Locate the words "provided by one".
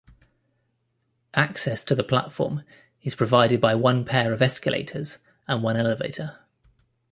3.13-4.03